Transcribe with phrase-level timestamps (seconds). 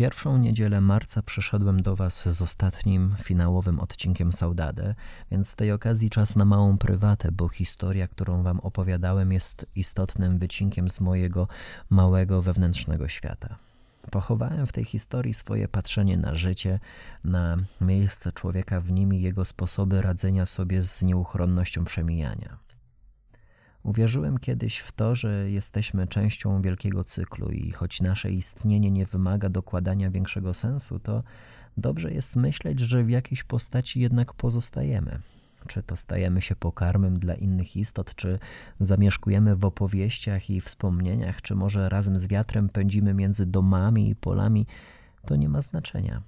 [0.00, 4.94] pierwszą niedzielę marca przyszedłem do Was z ostatnim, finałowym odcinkiem Saudade,
[5.30, 10.38] więc z tej okazji czas na małą prywatę, bo historia, którą Wam opowiadałem, jest istotnym
[10.38, 11.48] wycinkiem z mojego
[11.90, 13.56] małego wewnętrznego świata.
[14.10, 16.80] Pochowałem w tej historii swoje patrzenie na życie,
[17.24, 22.69] na miejsce człowieka w nim i jego sposoby radzenia sobie z nieuchronnością przemijania.
[23.82, 29.48] Uwierzyłem kiedyś w to, że jesteśmy częścią wielkiego cyklu i choć nasze istnienie nie wymaga
[29.48, 31.22] dokładania większego sensu, to
[31.76, 35.20] dobrze jest myśleć, że w jakiejś postaci jednak pozostajemy.
[35.66, 38.38] Czy to stajemy się pokarmem dla innych istot, czy
[38.80, 44.66] zamieszkujemy w opowieściach i wspomnieniach, czy może razem z wiatrem pędzimy między domami i polami,
[45.26, 46.22] to nie ma znaczenia.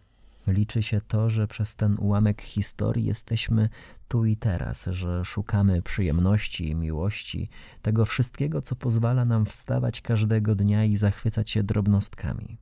[0.47, 3.69] Liczy się to, że przez ten ułamek historii jesteśmy
[4.09, 7.49] tu i teraz, że szukamy przyjemności i miłości,
[7.83, 12.59] tego wszystkiego, co pozwala nam wstawać każdego dnia i zachwycać się drobnostkami.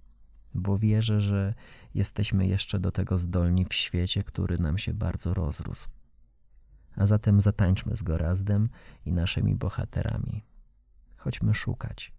[0.54, 1.54] Bo wierzę, że
[1.94, 5.88] jesteśmy jeszcze do tego zdolni w świecie, który nam się bardzo rozrósł.
[6.96, 8.68] A zatem zatańczmy z Gorazdem
[9.06, 10.44] i naszymi bohaterami.
[11.16, 12.12] Chodźmy szukać.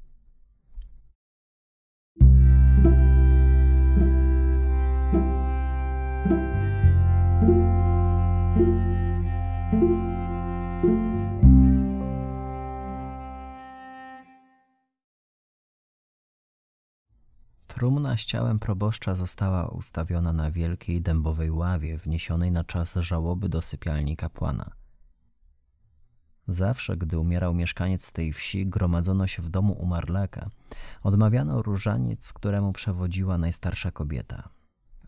[17.67, 23.61] Trumna z ciałem proboszcza została ustawiona na wielkiej dębowej ławie wniesionej na czas żałoby do
[23.61, 24.72] sypialni kapłana.
[26.47, 30.49] Zawsze, gdy umierał mieszkaniec tej wsi, gromadzono się w domu umarlaka.
[31.03, 34.61] Odmawiano różaniec, któremu przewodziła najstarsza kobieta.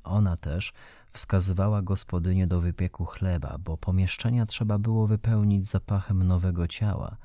[0.04, 0.74] Ona też
[1.12, 7.18] wskazywała gospodynię do wypieku chleba, bo pomieszczenia trzeba było wypełnić zapachem nowego ciała,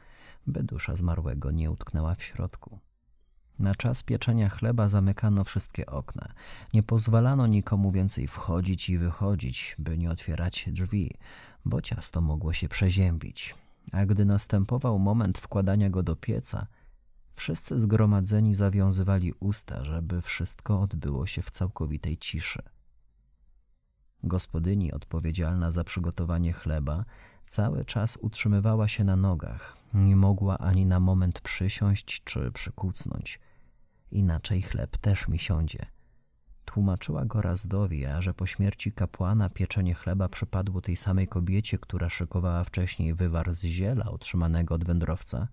[0.46, 2.78] by dusza zmarłego nie utknęła w środku.
[3.58, 6.32] Na czas pieczenia chleba zamykano wszystkie okna.
[6.74, 11.14] Nie pozwalano nikomu więcej wchodzić i wychodzić, by nie otwierać drzwi,
[11.64, 13.54] bo ciasto mogło się przeziębić.
[13.92, 16.66] A gdy następował moment wkładania go do pieca,
[17.34, 22.62] wszyscy zgromadzeni zawiązywali usta, żeby wszystko odbyło się w całkowitej ciszy.
[24.24, 27.04] Gospodyni odpowiedzialna za przygotowanie chleba
[27.46, 29.76] cały czas utrzymywała się na nogach.
[29.94, 33.40] Nie mogła ani na moment przysiąść czy przykucnąć
[34.10, 35.86] inaczej chleb też mi siądzie.
[36.64, 42.08] Tłumaczyła go Razdowi, a że po śmierci kapłana pieczenie chleba przypadło tej samej kobiecie, która
[42.08, 45.48] szykowała wcześniej wywar z ziela otrzymanego od wędrowca.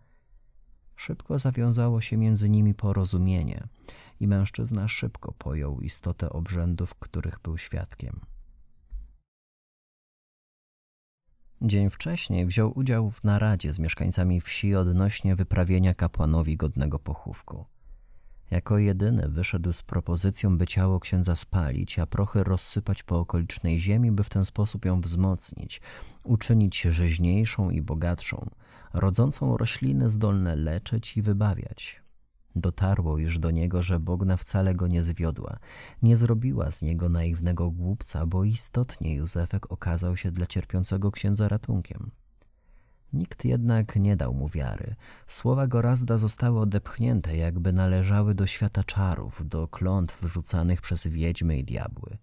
[0.95, 3.67] Szybko zawiązało się między nimi porozumienie
[4.19, 8.19] i mężczyzna szybko pojął istotę obrzędów, których był świadkiem.
[11.61, 17.65] Dzień wcześniej wziął udział w naradzie z mieszkańcami wsi odnośnie wyprawienia kapłanowi godnego pochówku.
[18.51, 24.11] Jako jedyny wyszedł z propozycją, by ciało księdza spalić, a prochy rozsypać po okolicznej ziemi,
[24.11, 25.81] by w ten sposób ją wzmocnić,
[26.23, 28.49] uczynić żyźniejszą i bogatszą,
[28.93, 32.04] rodzącą rośliny zdolne leczyć i wybawiać.
[32.55, 35.59] Dotarło już do niego, że Bogna wcale go nie zwiodła,
[36.01, 42.11] nie zrobiła z niego naiwnego głupca, bo istotnie Józefek okazał się dla cierpiącego księdza ratunkiem.
[43.13, 44.95] Nikt jednak nie dał mu wiary.
[45.27, 51.63] Słowa Gorazda zostały odepchnięte, jakby należały do świata czarów, do klątw rzucanych przez wiedźmy i
[51.63, 52.17] diabły.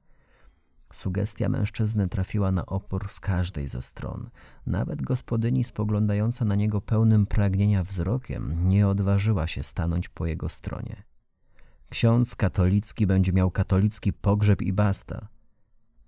[0.92, 4.30] Sugestia mężczyzny trafiła na opór z każdej ze stron.
[4.66, 11.02] Nawet gospodyni spoglądająca na niego pełnym pragnienia wzrokiem nie odważyła się stanąć po jego stronie.
[11.90, 15.26] Ksiądz katolicki będzie miał katolicki pogrzeb i basta–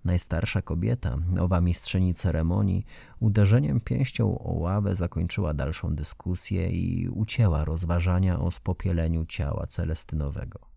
[0.05, 2.85] Najstarsza kobieta, owa mistrzyni ceremonii,
[3.19, 10.74] uderzeniem pięścią o ławę zakończyła dalszą dyskusję i ucięła rozważania o spopieleniu ciała celestynowego.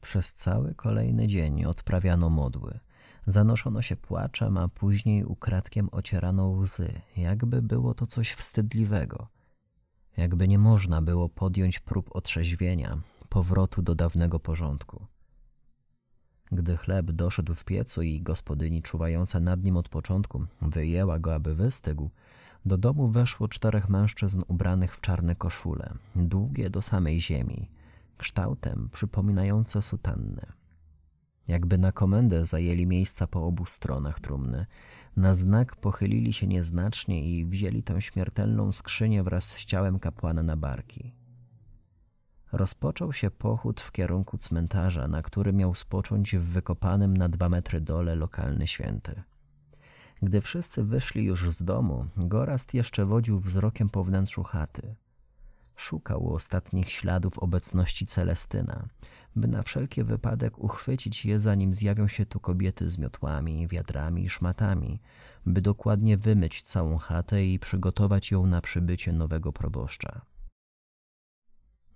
[0.00, 2.78] Przez cały kolejny dzień odprawiano modły.
[3.26, 9.28] Zanoszono się płaczem, a później ukradkiem ocierano łzy, jakby było to coś wstydliwego.
[10.16, 12.98] Jakby nie można było podjąć prób otrzeźwienia,
[13.28, 15.06] powrotu do dawnego porządku.
[16.52, 21.54] Gdy chleb doszedł w piecu i gospodyni czuwająca nad nim od początku wyjęła go, aby
[21.54, 22.10] wystygł,
[22.64, 27.68] do domu weszło czterech mężczyzn ubranych w czarne koszule, długie do samej ziemi,
[28.20, 30.46] kształtem przypominające sutanny.
[31.48, 34.66] Jakby na komendę zajęli miejsca po obu stronach trumny,
[35.16, 40.56] na znak pochylili się nieznacznie i wzięli tę śmiertelną skrzynię wraz z ciałem kapłana na
[40.56, 41.20] barki
[42.52, 47.80] rozpoczął się pochód w kierunku cmentarza, na który miał spocząć w wykopanym na dwa metry
[47.80, 49.22] dole lokalny święty.
[50.22, 54.94] Gdy wszyscy wyszli już z domu, Gorast jeszcze wodził wzrokiem po wnętrzu chaty.
[55.80, 58.88] Szukał ostatnich śladów obecności Celestyna,
[59.36, 64.28] by na wszelki wypadek uchwycić je, zanim zjawią się tu kobiety z miotłami, wiadrami i
[64.28, 65.00] szmatami,
[65.46, 70.20] by dokładnie wymyć całą chatę i przygotować ją na przybycie nowego proboszcza.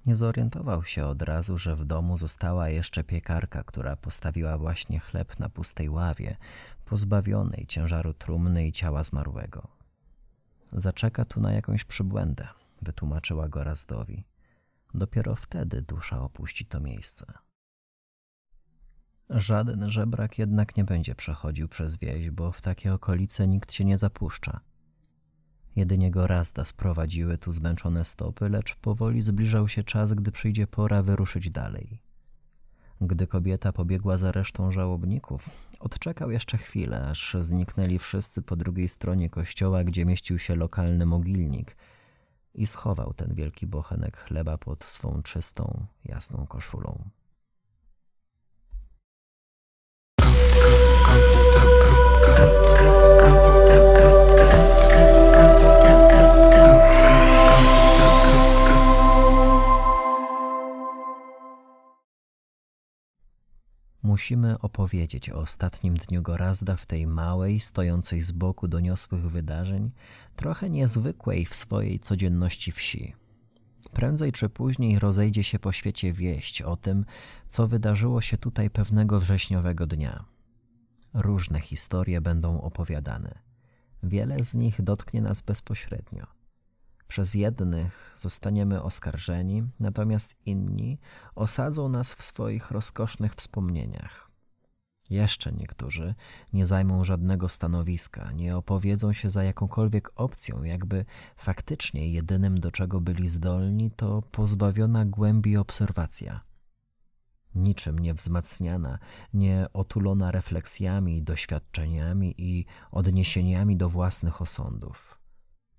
[0.06, 5.38] Nie zorientował się od razu, że w domu została jeszcze piekarka, która postawiła właśnie chleb
[5.38, 6.36] na pustej ławie,
[6.84, 9.68] pozbawionej ciężaru trumny i ciała zmarłego.
[10.72, 12.48] Zaczeka tu na jakąś przybłędę,
[12.82, 14.24] wytłumaczyła go Razdowi.
[14.94, 17.32] Dopiero wtedy dusza opuści to miejsce.
[19.30, 23.98] Żaden żebrak jednak nie będzie przechodził przez wieś, bo w takie okolice nikt się nie
[23.98, 24.60] zapuszcza.
[25.76, 31.02] Jedynie go Razda sprowadziły tu zmęczone stopy, lecz powoli zbliżał się czas, gdy przyjdzie pora
[31.02, 32.00] wyruszyć dalej.
[33.00, 35.50] Gdy kobieta pobiegła za resztą żałobników,
[35.80, 41.76] odczekał jeszcze chwilę, aż zniknęli wszyscy po drugiej stronie kościoła, gdzie mieścił się lokalny mogilnik
[42.54, 47.04] i schował ten wielki bochenek chleba pod swą czystą, jasną koszulą.
[64.14, 69.90] Musimy opowiedzieć o ostatnim dniu Gorazda w tej małej, stojącej z boku doniosłych wydarzeń,
[70.36, 73.14] trochę niezwykłej w swojej codzienności wsi.
[73.92, 77.04] Prędzej czy później rozejdzie się po świecie wieść o tym,
[77.48, 80.24] co wydarzyło się tutaj pewnego wrześniowego dnia.
[81.14, 83.38] Różne historie będą opowiadane.
[84.02, 86.26] Wiele z nich dotknie nas bezpośrednio.
[87.14, 90.98] Przez jednych zostaniemy oskarżeni, natomiast inni
[91.34, 94.30] osadzą nas w swoich rozkosznych wspomnieniach.
[95.10, 96.14] Jeszcze niektórzy
[96.52, 101.04] nie zajmą żadnego stanowiska, nie opowiedzą się za jakąkolwiek opcją, jakby
[101.36, 106.40] faktycznie jedynym, do czego byli zdolni, to pozbawiona głębi obserwacja.
[107.54, 108.98] Niczym nie wzmacniana,
[109.34, 115.13] nie otulona refleksjami, doświadczeniami i odniesieniami do własnych osądów.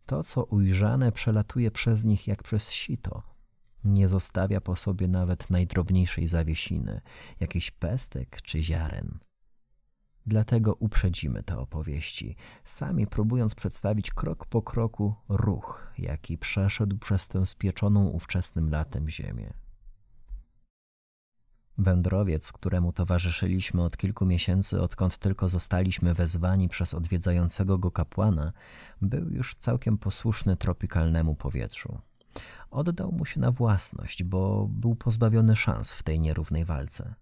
[0.05, 3.23] To, co ujrzane, przelatuje przez nich jak przez sito.
[3.83, 7.01] Nie zostawia po sobie nawet najdrobniejszej zawiesiny,
[7.39, 9.19] jakiś pestek czy ziaren.
[10.25, 17.45] Dlatego uprzedzimy te opowieści, sami próbując przedstawić krok po kroku ruch, jaki przeszedł przez tę
[17.45, 19.53] spieczoną ówczesnym latem ziemię.
[21.77, 28.53] Wędrowiec, któremu towarzyszyliśmy od kilku miesięcy, odkąd tylko zostaliśmy wezwani przez odwiedzającego go kapłana,
[29.01, 31.99] był już całkiem posłuszny tropikalnemu powietrzu.
[32.71, 37.15] Oddał mu się na własność, bo był pozbawiony szans w tej nierównej walce.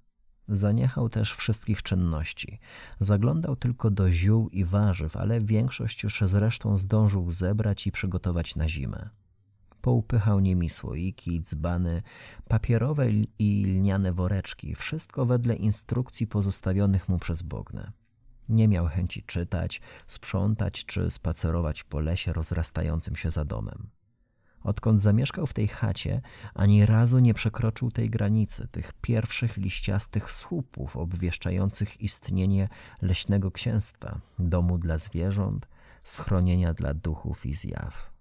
[0.48, 2.60] Zaniechał też wszystkich czynności.
[3.00, 8.70] Zaglądał tylko do ziół i warzyw, ale większość już zresztą zdążył zebrać i przygotować na
[8.70, 9.10] zimę.
[9.84, 12.02] Poupychał nimi słoiki, dzbany,
[12.48, 13.08] papierowe
[13.40, 17.92] i lniane woreczki, wszystko wedle instrukcji pozostawionych mu przez Bognę.
[18.50, 23.90] Nie miał chęci czytać, sprzątać czy spacerować po lesie rozrastającym się za domem.
[24.62, 26.22] Odkąd zamieszkał w tej chacie,
[26.54, 32.70] ani razu nie przekroczył tej granicy, tych pierwszych liściastych słupów obwieszczających istnienie
[33.02, 35.68] leśnego księstwa, domu dla zwierząt,
[36.04, 38.13] schronienia dla duchów i zjaw.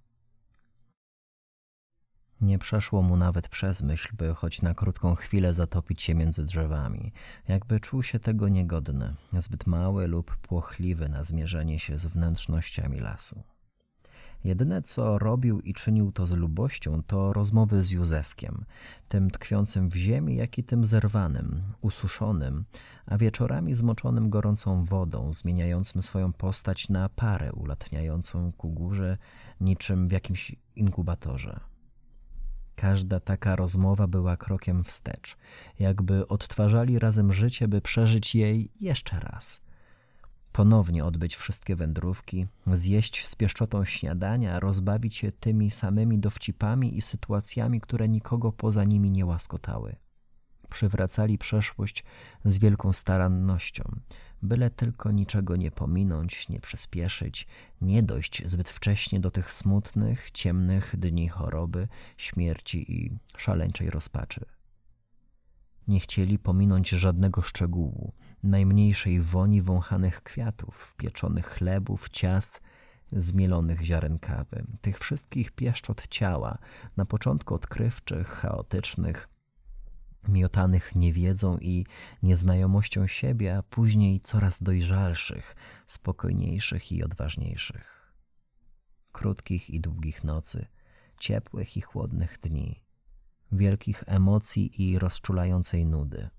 [2.43, 7.13] Nie przeszło mu nawet przez myśl, by choć na krótką chwilę zatopić się między drzewami,
[7.49, 13.43] jakby czuł się tego niegodny, zbyt mały lub płochliwy na zmierzenie się z wnętrznościami lasu.
[14.45, 18.65] Jedyne, co robił i czynił to z lubością, to rozmowy z Józefkiem,
[19.09, 22.65] tym tkwiącym w ziemi, jak i tym zerwanym, ususzonym,
[23.07, 29.19] a wieczorami zmoczonym gorącą wodą, zmieniającym swoją postać na parę ulatniającą ku górze,
[29.61, 31.72] niczym w jakimś inkubatorze.
[32.77, 35.37] Każda taka rozmowa była krokiem wstecz,
[35.79, 39.61] jakby odtwarzali razem życie, by przeżyć jej jeszcze raz.
[40.53, 47.81] Ponownie odbyć wszystkie wędrówki, zjeść z pieszczotą śniadania, rozbawić się tymi samymi dowcipami i sytuacjami,
[47.81, 49.97] które nikogo poza nimi nie łaskotały.
[50.69, 52.05] Przywracali przeszłość
[52.45, 53.85] z wielką starannością,
[54.43, 57.47] byle tylko niczego nie pominąć, nie przyspieszyć,
[57.81, 64.45] nie dojść zbyt wcześnie do tych smutnych, ciemnych dni choroby, śmierci i szaleńczej rozpaczy.
[65.89, 72.61] Nie chcieli pominąć żadnego szczegółu, najmniejszej woni wąchanych kwiatów, pieczonych chlebów, ciast,
[73.13, 76.59] zmielonych ziaren kawy, tych wszystkich pieszczot ciała,
[76.97, 79.29] na początku odkrywczych, chaotycznych,
[80.29, 81.87] miotanych niewiedzą i
[82.23, 88.13] nieznajomością siebie, a później coraz dojrzalszych, spokojniejszych i odważniejszych.
[89.13, 90.67] Krótkich i długich nocy,
[91.21, 92.83] ciepłych i chłodnych dni,
[93.53, 96.31] wielkich emocji i rozczulającej nudy.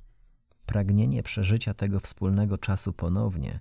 [0.66, 3.60] Pragnienie przeżycia tego wspólnego czasu ponownie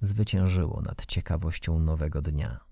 [0.00, 2.69] zwyciężyło nad ciekawością nowego dnia.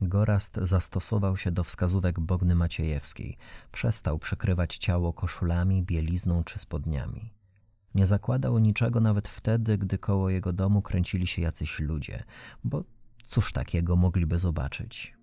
[0.00, 3.36] Gorast zastosował się do wskazówek Bogny Maciejewskiej.
[3.72, 7.32] Przestał przykrywać ciało koszulami, bielizną czy spodniami.
[7.94, 12.24] Nie zakładał niczego nawet wtedy, gdy koło jego domu kręcili się jacyś ludzie,
[12.64, 12.84] bo
[13.26, 15.16] cóż takiego mogliby zobaczyć?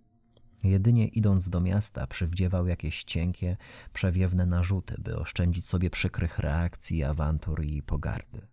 [0.64, 3.58] Jedynie idąc do miasta przywdziewał jakieś cienkie,
[3.94, 8.53] przewiewne narzuty, by oszczędzić sobie przykrych reakcji, awantur i pogardy.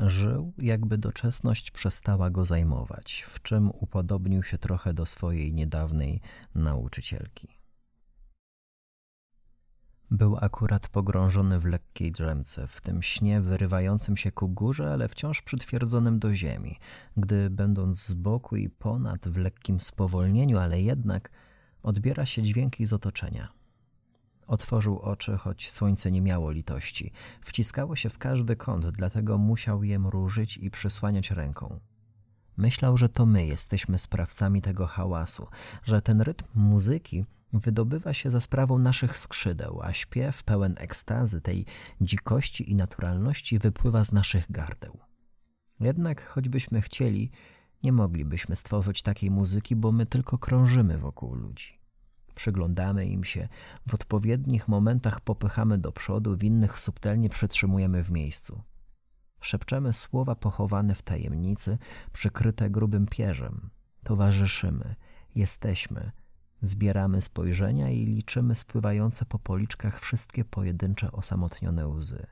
[0.00, 6.20] Żył, jakby doczesność przestała go zajmować, w czym upodobnił się trochę do swojej niedawnej
[6.54, 7.48] nauczycielki.
[10.10, 15.42] Był akurat pogrążony w lekkiej drzemce, w tym śnie wyrywającym się ku górze, ale wciąż
[15.42, 16.78] przytwierdzonym do ziemi,
[17.16, 21.30] gdy będąc z boku i ponad w lekkim spowolnieniu, ale jednak
[21.82, 23.61] odbiera się dźwięki z otoczenia.
[24.46, 27.12] Otworzył oczy, choć słońce nie miało litości.
[27.40, 31.80] Wciskało się w każdy kąt, dlatego musiał je mrużyć i przysłaniać ręką.
[32.56, 35.46] Myślał, że to my jesteśmy sprawcami tego hałasu,
[35.84, 41.66] że ten rytm muzyki wydobywa się za sprawą naszych skrzydeł, a śpiew pełen ekstazy, tej
[42.00, 44.98] dzikości i naturalności wypływa z naszych gardeł.
[45.80, 47.30] Jednak choćbyśmy chcieli,
[47.82, 51.81] nie moglibyśmy stworzyć takiej muzyki, bo my tylko krążymy wokół ludzi.
[52.42, 53.48] Przyglądamy im się,
[53.88, 58.62] w odpowiednich momentach popychamy do przodu, w innych subtelnie przytrzymujemy w miejscu.
[59.40, 61.78] Szepczemy słowa pochowane w tajemnicy,
[62.12, 63.70] przykryte grubym pierzem.
[64.04, 64.94] Towarzyszymy,
[65.34, 66.12] jesteśmy,
[66.62, 72.26] zbieramy spojrzenia i liczymy spływające po policzkach wszystkie pojedyncze osamotnione łzy.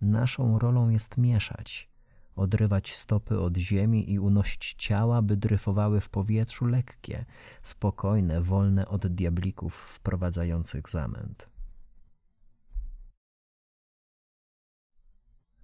[0.00, 1.90] Naszą rolą jest mieszać,
[2.36, 7.24] odrywać stopy od ziemi i unosić ciała, by dryfowały w powietrzu lekkie,
[7.62, 11.48] spokojne, wolne od diablików wprowadzających zamęt.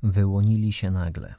[0.02, 1.34] Wyłonili się nagle.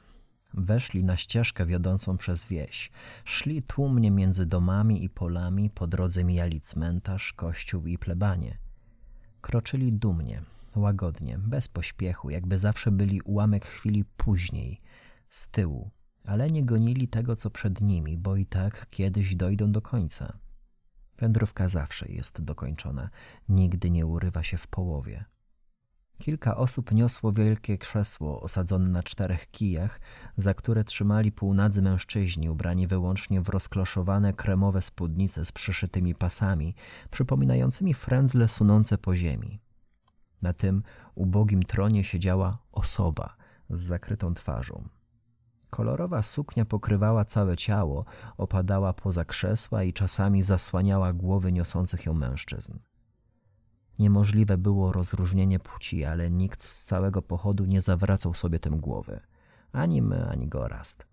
[0.54, 2.90] Weszli na ścieżkę wiodącą przez wieś.
[3.24, 8.58] Szli tłumnie między domami i polami, po drodze mijali cmentarz, kościół i plebanie.
[9.40, 10.42] Kroczyli dumnie,
[10.76, 14.80] łagodnie, bez pośpiechu, jakby zawsze byli ułamek chwili później,
[15.32, 15.90] z tyłu,
[16.24, 20.38] ale nie gonili tego, co przed nimi, bo i tak kiedyś dojdą do końca.
[21.18, 23.10] Wędrówka zawsze jest dokończona,
[23.48, 25.24] nigdy nie urywa się w połowie.
[26.18, 30.00] Kilka osób niosło wielkie krzesło osadzone na czterech kijach,
[30.36, 36.74] za które trzymali półnadzy mężczyźni ubrani wyłącznie w rozkloszowane kremowe spódnice z przyszytymi pasami,
[37.10, 39.60] przypominającymi frędzle sunące po ziemi.
[40.42, 40.82] Na tym
[41.14, 43.36] ubogim tronie siedziała osoba
[43.70, 44.88] z zakrytą twarzą.
[45.72, 48.04] Kolorowa suknia pokrywała całe ciało,
[48.36, 52.78] opadała poza krzesła i czasami zasłaniała głowy niosących ją mężczyzn.
[53.98, 59.20] Niemożliwe było rozróżnienie płci, ale nikt z całego pochodu nie zawracał sobie tym głowy.
[59.72, 61.06] Ani my, ani Gorast.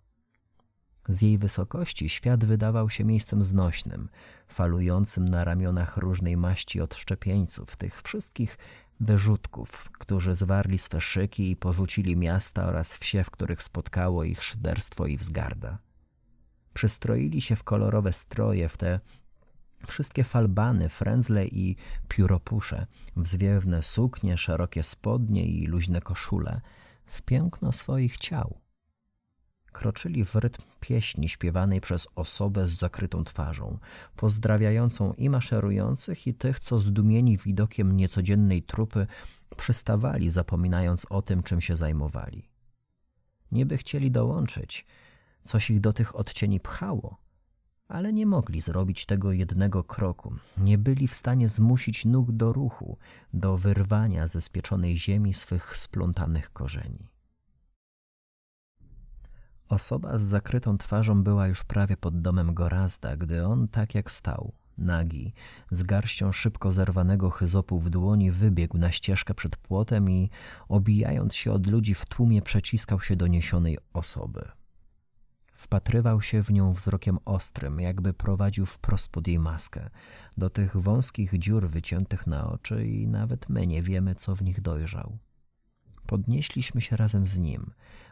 [1.07, 4.09] Z jej wysokości świat wydawał się miejscem znośnym,
[4.47, 8.57] falującym na ramionach różnej maści odszczepieńców, tych wszystkich
[8.99, 15.05] wyrzutków, którzy zwarli swe szyki i porzucili miasta oraz wsie, w których spotkało ich szyderstwo
[15.05, 15.77] i wzgarda.
[16.73, 18.99] Przystroili się w kolorowe stroje, w te
[19.87, 21.75] wszystkie falbany, frędzle i
[22.07, 26.61] pióropusze, w zwiewne suknie, szerokie spodnie i luźne koszule,
[27.05, 28.68] w piękno swoich ciał.
[29.71, 33.77] Kroczyli w rytm pieśni śpiewanej przez osobę z zakrytą twarzą,
[34.15, 39.07] pozdrawiającą i maszerujących, i tych, co zdumieni widokiem niecodziennej trupy
[39.57, 42.49] przystawali, zapominając o tym, czym się zajmowali.
[43.51, 44.85] Nieby chcieli dołączyć,
[45.43, 47.17] coś ich do tych odcieni pchało,
[47.87, 50.35] ale nie mogli zrobić tego jednego kroku.
[50.57, 52.97] Nie byli w stanie zmusić nóg do ruchu,
[53.33, 57.07] do wyrwania ze spieczonej ziemi swych splątanych korzeni.
[59.69, 64.53] Osoba z zakrytą twarzą była już prawie pod domem Gorazda, gdy on tak jak stał,
[64.77, 65.33] nagi,
[65.71, 70.29] z garścią szybko zerwanego chyzopu w dłoni wybiegł na ścieżkę przed płotem i,
[70.67, 74.49] obijając się od ludzi w tłumie, przeciskał się do niesionej osoby.
[75.53, 79.89] Wpatrywał się w nią wzrokiem ostrym, jakby prowadził wprost pod jej maskę,
[80.37, 84.61] do tych wąskich dziur wyciętych na oczy i nawet my nie wiemy, co w nich
[84.61, 85.17] dojrzał.
[86.09, 87.71] Podnieśliśmy się razem z nim,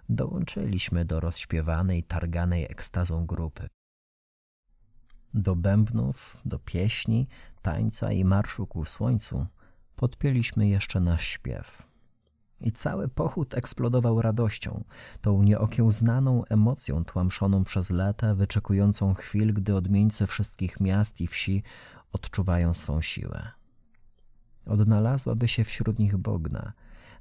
[0.09, 3.67] dołączyliśmy do rozśpiewanej, targanej ekstazą grupy.
[5.33, 7.27] Do bębnów, do pieśni,
[7.61, 9.45] tańca i marszu ku słońcu
[9.95, 11.87] podpięliśmy jeszcze nasz śpiew.
[12.61, 14.83] I cały pochód eksplodował radością,
[15.21, 21.63] tą nieokiełznaną emocją tłamszoną przez lata, wyczekującą chwil, gdy odmieńcy wszystkich miast i wsi
[22.11, 23.51] odczuwają swą siłę.
[24.65, 26.73] Odnalazłaby się wśród nich Bogna,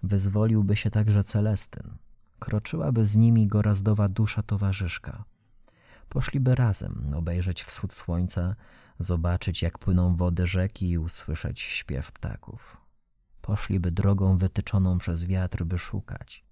[0.02, 1.98] wyzwoliłby się także Celestyn,
[2.38, 5.24] kroczyłaby z nimi gorazdowa dusza towarzyszka.
[6.08, 8.56] Poszliby razem obejrzeć wschód słońca,
[8.98, 12.76] zobaczyć jak płyną wody rzeki i usłyszeć śpiew ptaków.
[13.42, 16.44] Poszliby drogą wytyczoną przez wiatr, by szukać.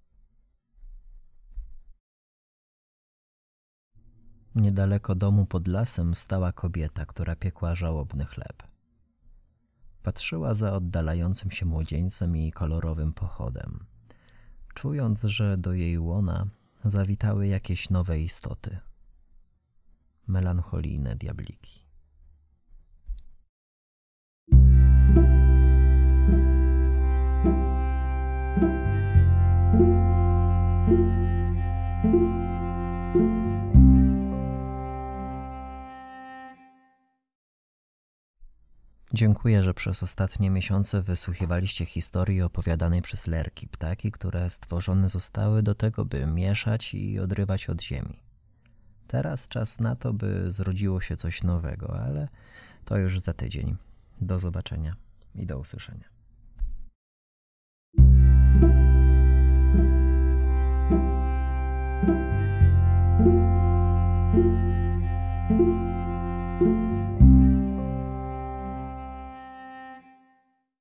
[4.55, 8.74] Niedaleko domu pod lasem stała kobieta, która piekła żałobny chleb.
[10.05, 13.85] Patrzyła za oddalającym się młodzieńcem i kolorowym pochodem,
[14.73, 16.47] czując, że do jej łona
[16.83, 18.77] zawitały jakieś nowe istoty.
[20.27, 21.84] Melancholijne diabliki.
[39.15, 45.75] Dziękuję, że przez ostatnie miesiące wysłuchiwaliście historii opowiadanej przez lerki, ptaki, które stworzone zostały do
[45.75, 48.19] tego, by mieszać i odrywać od ziemi.
[49.07, 52.27] Teraz czas na to, by zrodziło się coś nowego, ale
[52.85, 53.75] to już za tydzień.
[54.21, 54.95] Do zobaczenia
[55.35, 56.14] i do usłyszenia.